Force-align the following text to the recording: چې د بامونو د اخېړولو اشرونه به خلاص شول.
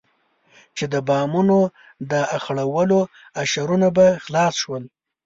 چې 0.77 0.85
د 0.93 0.95
بامونو 1.07 1.59
د 2.11 2.13
اخېړولو 2.37 2.99
اشرونه 3.43 3.87
به 3.95 4.05
خلاص 4.25 4.53
شول. 4.61 4.83